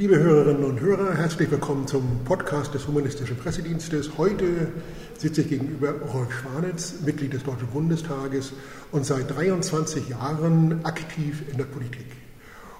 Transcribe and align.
Liebe 0.00 0.18
Hörerinnen 0.18 0.64
und 0.64 0.80
Hörer, 0.80 1.14
herzlich 1.14 1.50
willkommen 1.50 1.86
zum 1.86 2.24
Podcast 2.24 2.72
des 2.72 2.88
Humanistischen 2.88 3.36
Pressedienstes. 3.36 4.12
Heute 4.16 4.68
sitze 5.18 5.42
ich 5.42 5.50
gegenüber 5.50 5.92
Rolf 6.14 6.32
Schwanitz, 6.32 6.94
Mitglied 7.04 7.34
des 7.34 7.42
Deutschen 7.42 7.66
Bundestages 7.66 8.54
und 8.92 9.04
seit 9.04 9.30
23 9.36 10.08
Jahren 10.08 10.82
aktiv 10.86 11.42
in 11.50 11.58
der 11.58 11.64
Politik. 11.64 12.06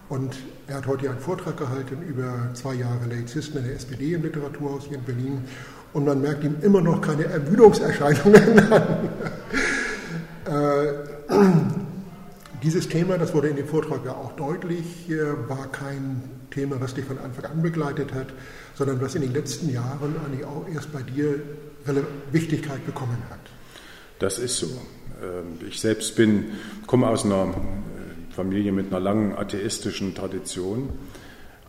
Und 0.08 0.34
er 0.66 0.76
hat 0.76 0.86
heute 0.86 1.10
einen 1.10 1.18
Vortrag 1.18 1.58
gehalten 1.58 1.98
über 2.08 2.54
zwei 2.54 2.72
Jahre 2.72 3.04
Laizisten 3.10 3.58
in 3.58 3.64
der 3.64 3.76
SPD 3.76 4.14
im 4.14 4.22
Literaturhaus 4.22 4.86
hier 4.88 4.96
in 4.96 5.04
Berlin. 5.04 5.44
Und 5.92 6.06
man 6.06 6.22
merkt 6.22 6.42
ihm 6.42 6.56
immer 6.62 6.80
noch 6.80 7.02
keine 7.02 7.26
Ermüdungserscheinungen 7.26 8.72
an. 8.72 9.10
äh, 12.60 12.62
dieses 12.62 12.88
Thema, 12.88 13.18
das 13.18 13.34
wurde 13.34 13.48
in 13.48 13.56
dem 13.56 13.66
Vortrag 13.66 14.04
ja 14.04 14.12
auch 14.12 14.32
deutlich, 14.32 15.08
war 15.48 15.70
kein 15.72 16.22
Thema, 16.50 16.80
was 16.80 16.94
dich 16.94 17.04
von 17.04 17.18
Anfang 17.18 17.44
an 17.46 17.62
begleitet 17.62 18.12
hat, 18.12 18.28
sondern 18.74 19.00
was 19.00 19.14
in 19.14 19.22
den 19.22 19.32
letzten 19.32 19.72
Jahren 19.72 20.14
eigentlich 20.24 20.44
auch 20.44 20.66
erst 20.72 20.92
bei 20.92 21.02
dir 21.02 21.40
Wichtigkeit 22.32 22.84
bekommen 22.86 23.18
hat. 23.30 23.40
Das 24.18 24.38
ist 24.38 24.58
so. 24.58 24.66
Ähm, 25.22 25.66
ich 25.66 25.80
selbst 25.80 26.16
bin, 26.16 26.52
komme 26.86 27.08
aus 27.08 27.24
einer 27.24 27.44
äh, 27.44 28.34
Familie 28.34 28.72
mit 28.72 28.88
einer 28.88 29.00
langen 29.00 29.36
atheistischen 29.36 30.14
Tradition. 30.14 30.90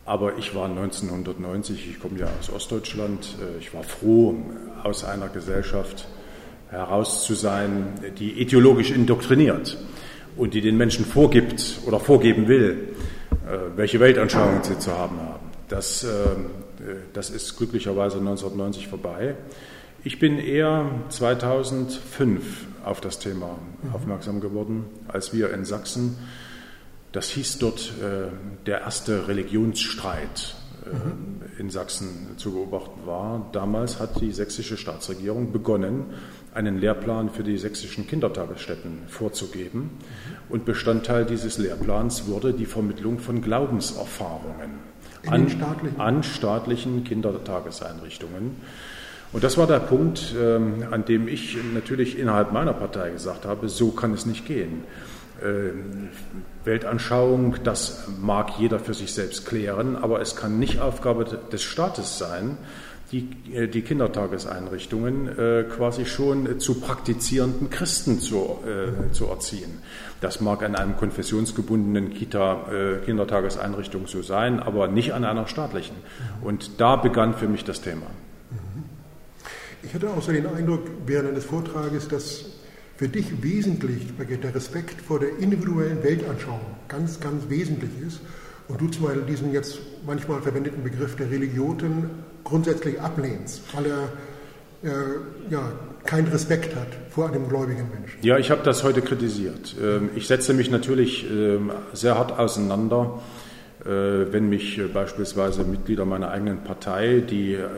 Aber 0.04 0.36
ich 0.36 0.54
war 0.54 0.68
1990, 0.68 1.88
ich 1.88 2.00
komme 2.00 2.18
ja 2.18 2.28
aus 2.38 2.50
Ostdeutschland, 2.50 3.36
äh, 3.40 3.58
ich 3.58 3.72
war 3.72 3.84
froh, 3.84 4.36
aus 4.82 5.04
einer 5.04 5.28
Gesellschaft 5.28 6.08
heraus 6.68 7.24
zu 7.24 7.34
sein, 7.34 7.94
die 8.18 8.32
ideologisch 8.32 8.90
indoktriniert 8.90 9.76
und 10.36 10.54
die 10.54 10.60
den 10.60 10.76
Menschen 10.76 11.04
vorgibt 11.04 11.80
oder 11.86 12.00
vorgeben 12.00 12.48
will, 12.48 12.88
äh, 13.46 13.76
welche 13.76 14.00
Weltanschauung 14.00 14.62
sie 14.62 14.78
zu 14.78 14.96
haben 14.96 15.20
haben. 15.20 15.50
Das, 15.68 16.04
äh, 16.04 16.08
das 17.12 17.30
ist 17.30 17.56
glücklicherweise 17.56 18.18
1990 18.18 18.88
vorbei. 18.88 19.36
Ich 20.04 20.18
bin 20.18 20.38
eher 20.38 20.90
2005 21.10 22.66
auf 22.84 23.00
das 23.00 23.18
Thema 23.20 23.58
aufmerksam 23.92 24.40
geworden, 24.40 24.86
als 25.06 25.32
wir 25.32 25.52
in 25.52 25.64
Sachsen, 25.64 26.18
das 27.12 27.28
hieß 27.28 27.58
dort 27.58 27.92
äh, 28.02 28.28
der 28.66 28.80
erste 28.80 29.28
Religionsstreit 29.28 30.56
in 31.58 31.70
Sachsen 31.70 32.36
zu 32.38 32.54
beobachten 32.54 33.06
war. 33.06 33.48
Damals 33.52 34.00
hat 34.00 34.20
die 34.20 34.32
sächsische 34.32 34.76
Staatsregierung 34.76 35.52
begonnen, 35.52 36.06
einen 36.54 36.78
Lehrplan 36.78 37.30
für 37.30 37.42
die 37.42 37.56
sächsischen 37.56 38.06
Kindertagesstätten 38.06 39.00
vorzugeben. 39.08 39.90
Und 40.48 40.64
Bestandteil 40.64 41.24
dieses 41.24 41.58
Lehrplans 41.58 42.26
wurde 42.26 42.52
die 42.52 42.66
Vermittlung 42.66 43.18
von 43.18 43.40
Glaubenserfahrungen 43.40 44.92
an 45.26 45.48
staatlichen? 45.48 46.00
an 46.00 46.22
staatlichen 46.22 47.04
Kindertageseinrichtungen. 47.04 48.56
Und 49.32 49.44
das 49.44 49.56
war 49.56 49.66
der 49.66 49.80
Punkt, 49.80 50.34
ähm, 50.38 50.84
an 50.90 51.04
dem 51.06 51.26
ich 51.26 51.56
natürlich 51.72 52.18
innerhalb 52.18 52.52
meiner 52.52 52.74
Partei 52.74 53.10
gesagt 53.10 53.46
habe, 53.46 53.68
so 53.68 53.90
kann 53.90 54.12
es 54.12 54.26
nicht 54.26 54.44
gehen. 54.44 54.84
Ähm, 55.42 56.10
Weltanschauung, 56.64 57.56
das 57.64 58.08
mag 58.20 58.58
jeder 58.58 58.78
für 58.78 58.94
sich 58.94 59.14
selbst 59.14 59.46
klären, 59.46 59.96
aber 59.96 60.20
es 60.20 60.36
kann 60.36 60.58
nicht 60.58 60.80
Aufgabe 60.80 61.24
des 61.24 61.62
Staates 61.62 62.18
sein, 62.18 62.58
die, 63.12 63.28
äh, 63.52 63.68
die 63.68 63.82
Kindertageseinrichtungen 63.82 65.28
äh, 65.28 65.64
quasi 65.64 66.06
schon 66.06 66.58
zu 66.58 66.80
praktizierenden 66.80 67.70
Christen 67.70 68.20
zu, 68.20 68.58
äh, 68.66 69.12
zu 69.12 69.26
erziehen. 69.26 69.78
Das 70.20 70.40
mag 70.40 70.62
an 70.62 70.74
einem 70.74 70.96
konfessionsgebundenen 70.96 72.14
Kita, 72.14 72.66
äh, 72.72 73.04
Kindertageseinrichtung 73.04 74.06
so 74.06 74.22
sein, 74.22 74.60
aber 74.60 74.88
nicht 74.88 75.12
an 75.12 75.24
einer 75.24 75.46
staatlichen. 75.46 75.96
Und 76.40 76.80
da 76.80 76.96
begann 76.96 77.34
für 77.34 77.48
mich 77.48 77.64
das 77.64 77.82
Thema. 77.82 78.06
Ich 79.82 79.92
hatte 79.94 80.08
auch 80.10 80.22
so 80.22 80.32
den 80.32 80.46
Eindruck 80.46 80.82
während 81.06 81.30
eines 81.30 81.44
Vortrages, 81.44 82.08
dass 82.08 82.46
für 82.96 83.08
dich 83.08 83.42
wesentlich 83.42 84.02
der 84.16 84.54
Respekt 84.54 85.00
vor 85.00 85.18
der 85.18 85.38
individuellen 85.38 86.02
Weltanschauung 86.04 86.60
ganz, 86.88 87.18
ganz 87.18 87.48
wesentlich 87.48 87.90
ist 88.06 88.20
und 88.68 88.80
du 88.80 88.86
zum 88.86 89.06
Beispiel 89.06 89.24
diesen 89.24 89.52
jetzt 89.52 89.80
manchmal 90.06 90.40
verwendeten 90.40 90.84
Begriff 90.84 91.16
der 91.16 91.30
Religionen 91.30 92.10
grundsätzlich 92.44 93.00
ablehnst, 93.00 93.62
weil 93.74 93.86
er 93.86 94.08
äh, 94.84 95.50
ja, 95.50 95.72
keinen 96.04 96.28
Respekt 96.28 96.74
hat 96.74 96.88
vor 97.10 97.28
einem 97.28 97.48
gläubigen 97.48 97.88
Menschen. 97.88 98.18
Ja, 98.22 98.38
ich 98.38 98.50
habe 98.50 98.62
das 98.64 98.82
heute 98.82 99.02
kritisiert. 99.02 99.76
Ähm, 99.80 100.10
ich 100.16 100.26
setze 100.26 100.54
mich 100.54 100.70
natürlich 100.70 101.28
ähm, 101.30 101.70
sehr 101.92 102.18
hart 102.18 102.38
auseinander, 102.38 103.20
äh, 103.84 103.86
wenn 103.86 104.48
mich 104.48 104.78
äh, 104.78 104.88
beispielsweise 104.88 105.64
Mitglieder 105.64 106.04
meiner 106.04 106.30
eigenen 106.30 106.64
Partei, 106.64 107.20
die 107.20 107.54
äh, 107.54 107.68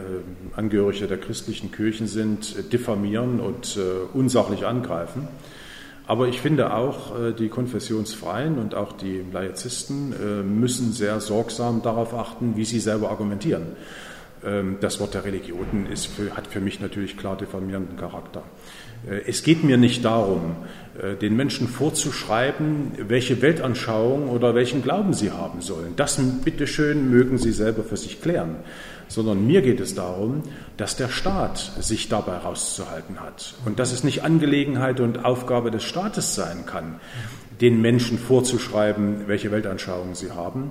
Angehörige 0.56 1.06
der 1.06 1.18
christlichen 1.18 1.72
Kirchen 1.72 2.06
sind, 2.06 2.72
diffamieren 2.72 3.40
und 3.40 3.78
unsachlich 4.12 4.66
angreifen. 4.66 5.28
Aber 6.06 6.28
ich 6.28 6.40
finde 6.40 6.74
auch, 6.74 7.18
äh, 7.18 7.32
die 7.32 7.48
Konfessionsfreien 7.48 8.58
und 8.58 8.74
auch 8.74 8.92
die 8.92 9.24
Laizisten 9.32 10.12
äh, 10.12 10.42
müssen 10.42 10.92
sehr 10.92 11.20
sorgsam 11.20 11.82
darauf 11.82 12.14
achten, 12.14 12.56
wie 12.56 12.64
sie 12.64 12.80
selber 12.80 13.10
argumentieren. 13.10 13.62
Ähm, 14.44 14.76
das 14.80 15.00
Wort 15.00 15.14
der 15.14 15.24
Religionen 15.24 15.86
ist 15.90 16.06
für, 16.06 16.36
hat 16.36 16.46
für 16.46 16.60
mich 16.60 16.80
natürlich 16.80 17.16
klar 17.16 17.36
diffamierenden 17.36 17.96
Charakter. 17.96 18.42
Äh, 19.08 19.22
es 19.26 19.42
geht 19.42 19.64
mir 19.64 19.76
nicht 19.76 20.04
darum, 20.04 20.56
den 21.20 21.34
Menschen 21.34 21.66
vorzuschreiben, 21.66 22.92
welche 23.08 23.42
Weltanschauung 23.42 24.28
oder 24.28 24.54
welchen 24.54 24.80
Glauben 24.80 25.12
sie 25.12 25.32
haben 25.32 25.60
sollen. 25.60 25.94
Das 25.96 26.20
bitteschön 26.44 27.10
mögen 27.10 27.36
sie 27.36 27.50
selber 27.50 27.82
für 27.82 27.96
sich 27.96 28.22
klären 28.22 28.58
sondern 29.08 29.46
mir 29.46 29.62
geht 29.62 29.80
es 29.80 29.94
darum, 29.94 30.42
dass 30.76 30.96
der 30.96 31.08
Staat 31.08 31.58
sich 31.80 32.08
dabei 32.08 32.38
rauszuhalten 32.38 33.20
hat 33.20 33.54
und 33.64 33.78
dass 33.78 33.92
es 33.92 34.04
nicht 34.04 34.22
Angelegenheit 34.22 35.00
und 35.00 35.24
Aufgabe 35.24 35.70
des 35.70 35.84
Staates 35.84 36.34
sein 36.34 36.66
kann, 36.66 37.00
den 37.60 37.80
Menschen 37.80 38.18
vorzuschreiben, 38.18 39.28
welche 39.28 39.52
Weltanschauung 39.52 40.14
sie 40.14 40.32
haben. 40.32 40.70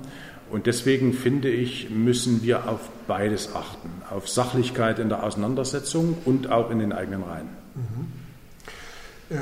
Und 0.54 0.68
deswegen 0.68 1.14
finde 1.14 1.50
ich, 1.50 1.90
müssen 1.90 2.44
wir 2.44 2.70
auf 2.70 2.82
beides 3.08 3.56
achten, 3.56 3.90
auf 4.12 4.30
Sachlichkeit 4.30 5.00
in 5.00 5.10
der 5.10 5.24
Auseinandersetzung 5.24 6.16
und 6.26 6.52
auch 6.52 6.70
in 6.70 6.78
den 6.78 6.94
eigenen 6.94 7.24
Reihen. 7.24 7.50
Mhm. 7.74 9.40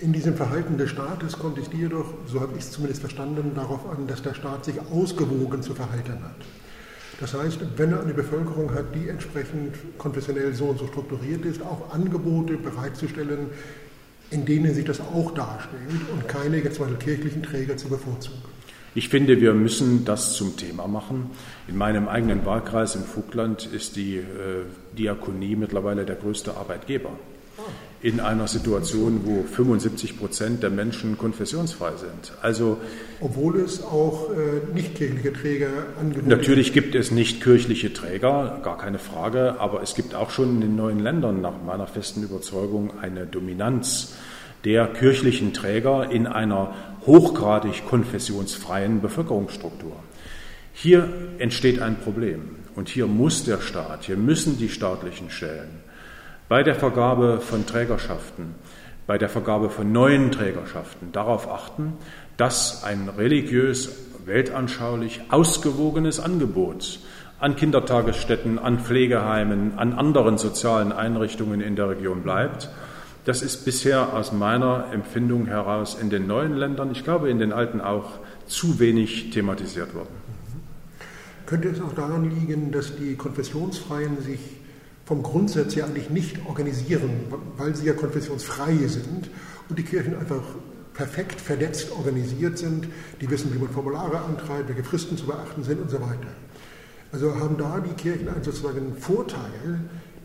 In 0.00 0.12
diesem 0.12 0.34
Verhalten 0.34 0.76
des 0.76 0.90
Staates 0.90 1.38
kommt 1.38 1.56
es 1.56 1.70
dir 1.70 1.88
doch, 1.88 2.14
so 2.26 2.40
habe 2.40 2.54
ich 2.58 2.64
es 2.64 2.72
zumindest 2.72 3.00
verstanden, 3.00 3.52
darauf 3.54 3.88
an, 3.88 4.08
dass 4.08 4.22
der 4.22 4.34
Staat 4.34 4.64
sich 4.64 4.74
ausgewogen 4.90 5.62
zu 5.62 5.72
verhalten 5.72 6.18
hat. 6.24 6.34
Das 7.20 7.32
heißt, 7.32 7.60
wenn 7.76 7.92
er 7.92 8.02
eine 8.02 8.12
Bevölkerung 8.12 8.74
hat, 8.74 8.86
die 8.92 9.08
entsprechend 9.08 9.76
konfessionell 9.98 10.52
so 10.52 10.64
und 10.64 10.80
so 10.80 10.88
strukturiert 10.88 11.44
ist, 11.44 11.62
auch 11.62 11.94
Angebote 11.94 12.56
bereitzustellen, 12.56 13.50
in 14.32 14.44
denen 14.46 14.74
sich 14.74 14.84
das 14.84 15.00
auch 15.00 15.32
darstellt 15.32 16.08
und 16.12 16.26
keine 16.26 16.56
jetzt 16.56 16.80
mal 16.80 16.92
kirchlichen 16.94 17.44
Träger 17.44 17.76
zu 17.76 17.88
bevorzugen. 17.88 18.42
Ich 18.94 19.08
finde, 19.08 19.40
wir 19.40 19.54
müssen 19.54 20.04
das 20.04 20.34
zum 20.34 20.56
Thema 20.56 20.88
machen. 20.88 21.30
In 21.68 21.76
meinem 21.76 22.08
eigenen 22.08 22.44
Wahlkreis 22.44 22.96
im 22.96 23.04
Vogtland 23.04 23.66
ist 23.66 23.96
die 23.96 24.16
äh, 24.16 24.24
Diakonie 24.98 25.54
mittlerweile 25.54 26.04
der 26.04 26.16
größte 26.16 26.56
Arbeitgeber 26.56 27.10
in 28.02 28.18
einer 28.18 28.48
Situation, 28.48 29.20
wo 29.24 29.42
75 29.42 30.18
Prozent 30.18 30.62
der 30.62 30.70
Menschen 30.70 31.18
konfessionsfrei 31.18 31.92
sind. 31.96 32.32
Also 32.40 32.78
obwohl 33.20 33.60
es 33.60 33.82
auch 33.82 34.30
äh, 34.30 34.74
nicht 34.74 34.94
kirchliche 34.94 35.34
Träger 35.34 35.68
angeboten 36.00 36.28
Natürlich 36.28 36.72
gibt 36.72 36.94
es 36.94 37.10
nicht 37.10 37.42
kirchliche 37.42 37.92
Träger, 37.92 38.60
gar 38.62 38.78
keine 38.78 38.98
Frage, 38.98 39.60
aber 39.60 39.82
es 39.82 39.94
gibt 39.94 40.14
auch 40.14 40.30
schon 40.30 40.56
in 40.56 40.60
den 40.62 40.76
neuen 40.76 41.00
Ländern 41.00 41.42
nach 41.42 41.62
meiner 41.64 41.86
festen 41.86 42.22
Überzeugung 42.22 42.98
eine 43.00 43.26
Dominanz 43.26 44.14
der 44.64 44.86
kirchlichen 44.86 45.52
Träger 45.52 46.10
in 46.10 46.26
einer 46.26 46.74
hochgradig 47.06 47.86
konfessionsfreien 47.86 49.00
Bevölkerungsstruktur. 49.00 49.96
Hier 50.72 51.08
entsteht 51.38 51.80
ein 51.82 51.98
Problem 51.98 52.56
und 52.74 52.88
hier 52.88 53.06
muss 53.06 53.44
der 53.44 53.60
Staat, 53.60 54.04
hier 54.04 54.16
müssen 54.16 54.58
die 54.58 54.68
staatlichen 54.68 55.30
Stellen 55.30 55.80
bei 56.48 56.62
der 56.62 56.74
Vergabe 56.74 57.40
von 57.40 57.64
Trägerschaften, 57.64 58.54
bei 59.06 59.18
der 59.18 59.28
Vergabe 59.28 59.70
von 59.70 59.92
neuen 59.92 60.32
Trägerschaften 60.32 61.12
darauf 61.12 61.48
achten, 61.50 61.94
dass 62.36 62.82
ein 62.82 63.08
religiös, 63.08 63.90
weltanschaulich 64.24 65.20
ausgewogenes 65.30 66.20
Angebot 66.20 67.00
an 67.38 67.56
Kindertagesstätten, 67.56 68.58
an 68.58 68.80
Pflegeheimen, 68.80 69.78
an 69.78 69.94
anderen 69.94 70.38
sozialen 70.38 70.92
Einrichtungen 70.92 71.60
in 71.60 71.76
der 71.76 71.90
Region 71.90 72.22
bleibt. 72.22 72.68
Das 73.24 73.42
ist 73.42 73.64
bisher 73.64 74.14
aus 74.14 74.32
meiner 74.32 74.86
Empfindung 74.92 75.46
heraus 75.46 75.96
in 76.00 76.08
den 76.08 76.26
neuen 76.26 76.56
Ländern, 76.56 76.90
ich 76.92 77.04
glaube 77.04 77.30
in 77.30 77.38
den 77.38 77.52
alten 77.52 77.80
auch, 77.80 78.18
zu 78.46 78.78
wenig 78.78 79.30
thematisiert 79.30 79.94
worden. 79.94 80.14
Könnte 81.44 81.68
es 81.68 81.80
auch 81.82 81.92
daran 81.92 82.30
liegen, 82.30 82.72
dass 82.72 82.96
die 82.96 83.16
Konfessionsfreien 83.16 84.22
sich 84.22 84.40
vom 85.04 85.22
Grundsatz 85.22 85.76
her 85.76 85.84
eigentlich 85.84 86.08
nicht 86.08 86.38
organisieren, 86.46 87.10
weil 87.56 87.74
sie 87.74 87.86
ja 87.86 87.92
konfessionsfrei 87.92 88.76
sind 88.86 89.28
und 89.68 89.78
die 89.78 89.82
Kirchen 89.82 90.16
einfach 90.16 90.42
perfekt 90.94 91.40
vernetzt 91.40 91.90
organisiert 91.92 92.58
sind, 92.58 92.88
die 93.20 93.28
wissen, 93.28 93.52
wie 93.54 93.58
man 93.58 93.68
Formulare 93.68 94.20
antreibt, 94.20 94.68
welche 94.68 94.84
Fristen 94.84 95.16
zu 95.16 95.26
beachten 95.26 95.62
sind 95.62 95.80
und 95.80 95.90
so 95.90 96.00
weiter. 96.00 96.28
Also 97.12 97.34
haben 97.34 97.56
da 97.58 97.80
die 97.80 97.94
Kirchen 97.94 98.28
einen 98.28 98.44
sozusagen 98.44 98.94
Vorteil, 98.96 99.80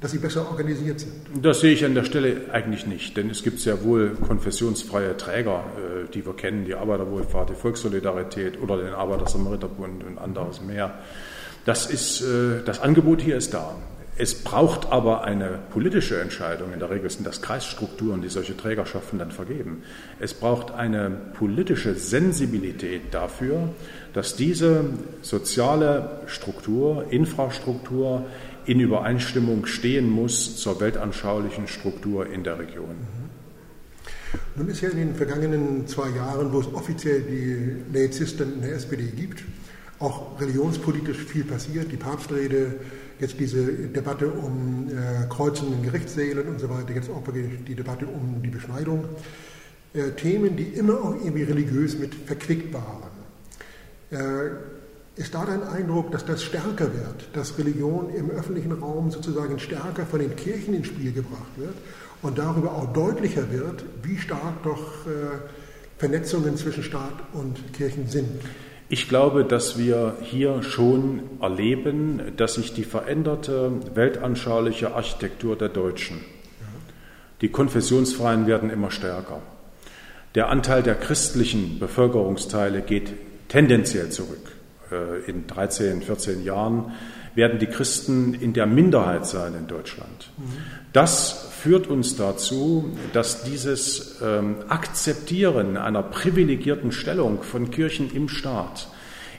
dass 0.05 0.11
sie 0.11 0.19
besser 0.19 0.47
organisiert 0.47 0.99
sind? 0.99 1.13
Das 1.41 1.61
sehe 1.61 1.73
ich 1.73 1.83
an 1.83 1.95
der 1.95 2.03
Stelle 2.03 2.41
eigentlich 2.51 2.85
nicht, 2.85 3.17
denn 3.17 3.31
es 3.31 3.41
gibt 3.41 3.59
sehr 3.59 3.83
wohl 3.83 4.11
konfessionsfreie 4.27 5.17
Träger, 5.17 5.63
äh, 5.77 6.11
die 6.13 6.23
wir 6.23 6.35
kennen, 6.35 6.63
die 6.63 6.75
Arbeiterwohlfahrt, 6.75 7.49
die 7.49 7.55
Volkssolidarität 7.55 8.61
oder 8.61 8.77
den 8.77 8.93
Arbeiter-Samariter-Bund 8.93 10.03
und 10.03 10.19
anderes 10.19 10.61
mehr. 10.61 10.99
Das, 11.65 11.87
ist, 11.87 12.21
äh, 12.21 12.61
das 12.63 12.81
Angebot 12.81 13.19
hier 13.19 13.35
ist 13.35 13.55
da. 13.55 13.75
Es 14.15 14.35
braucht 14.43 14.91
aber 14.91 15.23
eine 15.23 15.57
politische 15.71 16.21
Entscheidung. 16.21 16.71
In 16.71 16.79
der 16.79 16.91
Regel 16.91 17.09
sind 17.09 17.25
das 17.25 17.41
Kreisstrukturen, 17.41 18.21
die 18.21 18.29
solche 18.29 18.55
Trägerschaften 18.55 19.17
dann 19.17 19.31
vergeben. 19.31 19.81
Es 20.19 20.35
braucht 20.35 20.71
eine 20.71 21.09
politische 21.09 21.95
Sensibilität 21.95 23.11
dafür, 23.11 23.69
dass 24.13 24.35
diese 24.35 24.85
soziale 25.23 26.21
Struktur, 26.27 27.05
Infrastruktur 27.09 28.27
in 28.65 28.79
Übereinstimmung 28.79 29.65
stehen 29.65 30.09
muss 30.09 30.57
zur 30.57 30.79
weltanschaulichen 30.79 31.67
Struktur 31.67 32.27
in 32.29 32.43
der 32.43 32.59
Region. 32.59 32.95
Nun 34.55 34.67
ist 34.69 34.81
ja 34.81 34.89
in 34.89 34.97
den 34.97 35.15
vergangenen 35.15 35.87
zwei 35.87 36.09
Jahren, 36.09 36.51
wo 36.51 36.59
es 36.59 36.73
offiziell 36.73 37.21
die 37.21 37.97
Laizisten 37.97 38.55
in 38.55 38.61
der 38.61 38.75
SPD 38.75 39.03
gibt, 39.15 39.43
auch 39.99 40.39
religionspolitisch 40.39 41.17
viel 41.17 41.43
passiert. 41.43 41.91
Die 41.91 41.97
Papstrede, 41.97 42.75
jetzt 43.19 43.39
diese 43.39 43.65
Debatte 43.65 44.29
um 44.29 44.89
äh, 44.89 45.27
Kreuzen 45.29 45.81
Gerichtssälen 45.83 46.47
und 46.47 46.59
so 46.59 46.69
weiter, 46.69 46.93
jetzt 46.93 47.09
auch 47.09 47.23
die 47.33 47.75
Debatte 47.75 48.05
um 48.05 48.41
die 48.43 48.49
Beschneidung. 48.49 49.05
Äh, 49.93 50.11
Themen, 50.11 50.57
die 50.57 50.63
immer 50.63 50.99
auch 51.01 51.15
irgendwie 51.15 51.43
religiös 51.43 51.97
mit 51.97 52.13
verquickt 52.13 52.73
waren. 52.73 53.15
Äh, 54.11 54.74
ist 55.15 55.33
da 55.33 55.45
dein 55.45 55.63
Eindruck, 55.63 56.11
dass 56.11 56.25
das 56.25 56.43
stärker 56.43 56.93
wird, 56.93 57.29
dass 57.33 57.57
Religion 57.57 58.09
im 58.13 58.29
öffentlichen 58.29 58.73
Raum 58.73 59.11
sozusagen 59.11 59.59
stärker 59.59 60.05
von 60.05 60.19
den 60.19 60.35
Kirchen 60.35 60.73
ins 60.73 60.87
Spiel 60.87 61.13
gebracht 61.13 61.57
wird 61.57 61.75
und 62.21 62.37
darüber 62.37 62.73
auch 62.73 62.91
deutlicher 62.91 63.51
wird, 63.51 63.85
wie 64.03 64.17
stark 64.17 64.63
doch 64.63 65.05
äh, 65.05 65.37
Vernetzungen 65.97 66.57
zwischen 66.57 66.83
Staat 66.83 67.13
und 67.33 67.73
Kirchen 67.73 68.07
sind? 68.07 68.41
Ich 68.89 69.07
glaube, 69.07 69.45
dass 69.45 69.77
wir 69.77 70.17
hier 70.21 70.61
schon 70.61 71.21
erleben, 71.41 72.33
dass 72.37 72.55
sich 72.55 72.73
die 72.73 72.83
veränderte 72.83 73.71
weltanschauliche 73.95 74.93
Architektur 74.93 75.55
der 75.57 75.69
Deutschen, 75.69 76.19
die 77.41 77.49
Konfessionsfreien 77.49 78.47
werden 78.47 78.69
immer 78.69 78.91
stärker. 78.91 79.41
Der 80.35 80.49
Anteil 80.49 80.83
der 80.83 80.95
christlichen 80.95 81.79
Bevölkerungsteile 81.79 82.81
geht 82.81 83.13
tendenziell 83.47 84.09
zurück. 84.09 84.51
Äh, 84.91 85.29
in 85.29 85.47
13, 85.47 86.01
14 86.01 86.43
Jahren 86.43 86.91
werden 87.33 87.59
die 87.59 87.67
Christen 87.67 88.33
in 88.33 88.53
der 88.53 88.65
Minderheit 88.65 89.25
sein 89.25 89.55
in 89.55 89.67
Deutschland. 89.67 90.31
Das 90.93 91.49
führt 91.51 91.87
uns 91.87 92.15
dazu, 92.15 92.95
dass 93.11 93.43
dieses 93.43 94.21
ähm, 94.23 94.57
Akzeptieren 94.69 95.75
einer 95.75 96.01
privilegierten 96.01 96.91
Stellung 96.91 97.43
von 97.43 97.71
Kirchen 97.71 98.09
im 98.15 98.29
Staat 98.29 98.87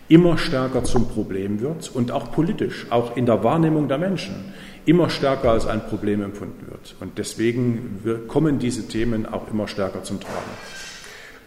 immer 0.08 0.36
stärker 0.36 0.84
zum 0.84 1.08
Problem 1.08 1.60
wird 1.60 1.90
und 1.94 2.12
auch 2.12 2.32
politisch, 2.32 2.86
auch 2.90 3.16
in 3.16 3.26
der 3.26 3.42
Wahrnehmung 3.42 3.88
der 3.88 3.98
Menschen, 3.98 4.52
immer 4.84 5.08
stärker 5.08 5.50
als 5.50 5.66
ein 5.66 5.86
Problem 5.86 6.22
empfunden 6.22 6.66
wird. 6.70 6.96
Und 7.00 7.18
deswegen 7.18 8.02
kommen 8.28 8.58
diese 8.58 8.86
Themen 8.86 9.26
auch 9.26 9.50
immer 9.50 9.66
stärker 9.68 10.02
zum 10.04 10.20
Tragen. 10.20 10.50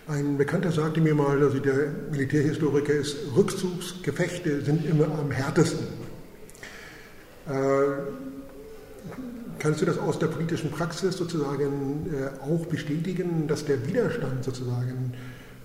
Ein 0.09 0.39
Bekannter 0.39 0.71
sagte 0.71 1.01
mir 1.01 1.13
mal, 1.13 1.39
also 1.39 1.59
der 1.59 1.87
Militärhistoriker 2.09 2.93
ist, 2.93 3.15
Rückzugsgefechte 3.35 4.61
sind 4.61 4.83
immer 4.83 5.05
am 5.05 5.29
härtesten. 5.29 5.85
Äh, 7.47 7.51
kannst 9.59 9.81
du 9.81 9.85
das 9.85 9.99
aus 9.99 10.17
der 10.17 10.25
politischen 10.25 10.71
Praxis 10.71 11.15
sozusagen 11.15 12.07
äh, 12.11 12.43
auch 12.43 12.65
bestätigen, 12.65 13.45
dass 13.47 13.65
der 13.65 13.85
Widerstand 13.85 14.43
sozusagen 14.43 15.13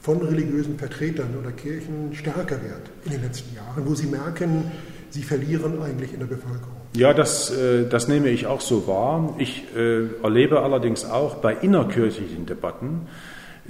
von 0.03 0.21
religiösen 0.21 0.79
Vertretern 0.79 1.35
oder 1.41 1.51
Kirchen 1.51 2.15
stärker 2.15 2.61
wird 2.63 2.91
in 3.07 3.13
den 3.13 3.23
letzten 3.23 3.57
Jahren, 3.57 3.89
wo 3.89 3.95
sie 3.95 4.09
merken, 4.09 4.71
sie 5.09 5.23
verlieren 5.23 5.81
eigentlich 5.81 6.13
in 6.13 6.19
der 6.19 6.27
Bevölkerung? 6.27 6.77
Ja, 6.95 7.15
das, 7.15 7.51
äh, 7.51 7.89
das 7.89 8.09
nehme 8.09 8.29
ich 8.29 8.47
auch 8.47 8.61
so 8.61 8.87
wahr. 8.87 9.37
Ich 9.39 9.65
äh, 9.75 10.05
erlebe 10.23 10.61
allerdings 10.61 11.07
auch 11.07 11.37
bei 11.37 11.55
innerkirchlichen 11.55 12.45
Debatten, 12.45 13.09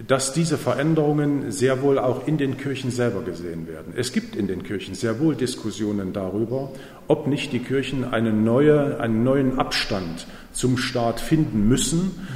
dass 0.09 0.33
diese 0.33 0.59
Veränderungen 0.59 1.53
sehr 1.53 1.81
wohl 1.83 1.99
auch 1.99 2.27
in 2.27 2.37
den 2.37 2.57
Kirchen 2.57 2.91
selber 2.91 3.23
gesehen 3.23 3.69
werden. 3.69 3.95
Es 3.97 4.13
gibt 4.13 4.35
in 4.35 4.49
den 4.49 4.65
Kirchen 4.65 4.95
sehr 4.95 5.21
wohl 5.21 5.37
Diskussionen 5.37 6.13
darüber, 6.13 6.73
ob 7.07 7.29
nicht 7.29 7.53
die 7.53 7.61
Kirchen 7.61 8.05
eine 8.05 8.33
neue, 8.33 8.99
einen 8.99 9.23
neuen 9.23 9.59
Abstand 9.59 10.27
zum 10.53 10.79
Staat 10.79 11.21
finden 11.21 11.69
müssen 11.69 12.27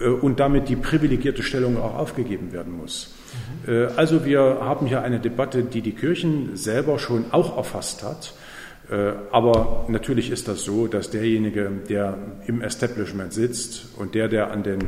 äh, 0.00 0.06
und 0.06 0.38
damit 0.38 0.68
die 0.68 0.76
privilegierte 0.76 1.42
Stellung 1.42 1.76
auch 1.76 1.96
aufgegeben 1.96 2.52
werden 2.52 2.76
muss. 2.76 3.14
Äh, 3.66 3.86
also 3.96 4.24
wir 4.24 4.58
haben 4.60 4.86
hier 4.86 5.02
eine 5.02 5.18
Debatte, 5.18 5.64
die 5.64 5.80
die 5.80 5.92
Kirchen 5.92 6.56
selber 6.56 7.00
schon 7.00 7.26
auch 7.32 7.56
erfasst 7.56 8.04
hat 8.04 8.34
aber 9.30 9.86
natürlich 9.88 10.30
ist 10.30 10.48
das 10.48 10.64
so, 10.64 10.86
dass 10.86 11.10
derjenige, 11.10 11.70
der 11.88 12.18
im 12.46 12.60
Establishment 12.60 13.32
sitzt 13.32 13.86
und 13.96 14.14
der, 14.14 14.28
der 14.28 14.50
an 14.50 14.62
den 14.62 14.80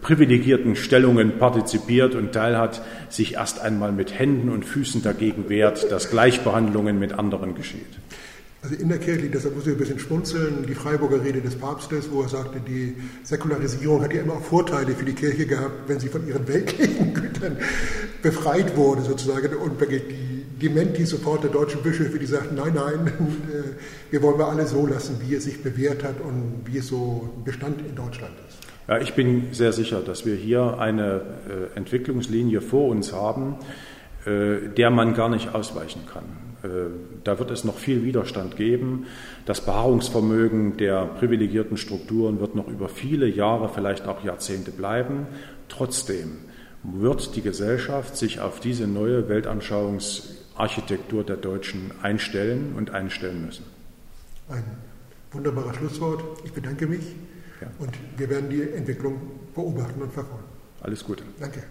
privilegierten 0.00 0.76
Stellungen 0.76 1.38
partizipiert 1.38 2.14
und 2.14 2.32
teilhat, 2.32 2.82
sich 3.08 3.34
erst 3.34 3.60
einmal 3.60 3.92
mit 3.92 4.18
Händen 4.18 4.50
und 4.50 4.64
Füßen 4.64 5.02
dagegen 5.02 5.48
wehrt, 5.48 5.90
dass 5.90 6.10
Gleichbehandlungen 6.10 6.98
mit 6.98 7.12
anderen 7.12 7.54
geschieht. 7.54 7.98
Also 8.60 8.74
innerkirchlich, 8.74 9.30
deshalb 9.30 9.54
muss 9.54 9.66
ich 9.66 9.72
ein 9.72 9.78
bisschen 9.78 10.00
schmunzeln, 10.00 10.66
die 10.66 10.74
Freiburger 10.74 11.22
Rede 11.22 11.40
des 11.40 11.54
Papstes, 11.54 12.10
wo 12.10 12.22
er 12.22 12.28
sagte, 12.28 12.60
die 12.60 12.96
Säkularisierung 13.22 14.02
hat 14.02 14.12
ja 14.12 14.22
immer 14.22 14.34
auch 14.34 14.42
Vorteile 14.42 14.96
für 14.96 15.04
die 15.04 15.12
Kirche 15.12 15.46
gehabt, 15.46 15.88
wenn 15.88 16.00
sie 16.00 16.08
von 16.08 16.26
ihren 16.26 16.46
weltlichen 16.52 17.14
Gütern 17.14 17.56
befreit 18.20 18.76
wurde 18.76 19.02
sozusagen 19.02 19.54
und 19.56 19.80
die 19.80 20.27
Dementi 20.60 21.04
sofort 21.04 21.44
der 21.44 21.50
deutschen 21.50 21.82
Bischöfe, 21.82 22.18
die 22.18 22.26
sagten, 22.26 22.56
nein, 22.56 22.72
nein, 22.74 23.06
äh, 23.08 24.10
wir 24.10 24.22
wollen 24.22 24.38
wir 24.38 24.48
alle 24.48 24.66
so 24.66 24.86
lassen, 24.86 25.20
wie 25.26 25.34
es 25.34 25.44
sich 25.44 25.62
bewährt 25.62 26.02
hat 26.04 26.20
und 26.20 26.62
wie 26.64 26.78
es 26.78 26.88
so 26.88 27.30
Bestand 27.44 27.80
in 27.80 27.94
Deutschland 27.94 28.32
ist. 28.48 28.58
Ja, 28.88 28.98
ich 28.98 29.14
bin 29.14 29.48
sehr 29.52 29.72
sicher, 29.72 30.00
dass 30.00 30.24
wir 30.24 30.34
hier 30.34 30.78
eine 30.78 31.22
äh, 31.48 31.76
Entwicklungslinie 31.76 32.60
vor 32.60 32.88
uns 32.88 33.12
haben, 33.12 33.56
äh, 34.24 34.68
der 34.76 34.90
man 34.90 35.14
gar 35.14 35.28
nicht 35.28 35.54
ausweichen 35.54 36.02
kann. 36.12 36.24
Da 37.22 37.38
wird 37.38 37.52
es 37.52 37.62
noch 37.62 37.78
viel 37.78 38.02
Widerstand 38.02 38.56
geben. 38.56 39.06
Das 39.46 39.60
Beharrungsvermögen 39.60 40.76
der 40.76 41.04
privilegierten 41.04 41.76
Strukturen 41.76 42.40
wird 42.40 42.56
noch 42.56 42.66
über 42.66 42.88
viele 42.88 43.28
Jahre, 43.28 43.68
vielleicht 43.72 44.08
auch 44.08 44.24
Jahrzehnte 44.24 44.72
bleiben. 44.72 45.28
Trotzdem 45.68 46.38
wird 46.82 47.36
die 47.36 47.42
Gesellschaft 47.42 48.16
sich 48.16 48.40
auf 48.40 48.58
diese 48.58 48.88
neue 48.88 49.28
Weltanschauungs 49.28 50.47
Architektur 50.58 51.24
der 51.24 51.36
Deutschen 51.36 51.92
einstellen 52.02 52.74
und 52.76 52.90
einstellen 52.90 53.46
müssen. 53.46 53.64
Ein 54.48 54.64
wunderbarer 55.32 55.74
Schlusswort. 55.74 56.22
Ich 56.44 56.52
bedanke 56.52 56.86
mich 56.86 57.14
ja. 57.60 57.68
und 57.78 57.92
wir 58.16 58.28
werden 58.28 58.50
die 58.50 58.62
Entwicklung 58.62 59.20
beobachten 59.54 60.02
und 60.02 60.12
verfolgen. 60.12 60.44
Alles 60.80 61.04
Gute. 61.04 61.24
Danke. 61.38 61.62